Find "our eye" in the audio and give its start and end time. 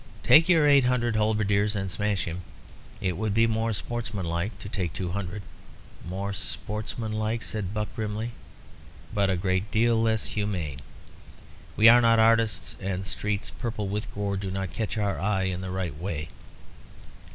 14.97-15.43